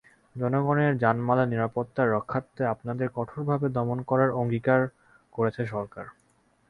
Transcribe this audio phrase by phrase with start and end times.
[0.35, 4.81] জনগণের জানমালের নিরাপত্তার রক্ষার্থে আপনাদের কঠোরভাবে দমন করার অঙ্গীকার
[5.33, 6.05] করেছে সরকার।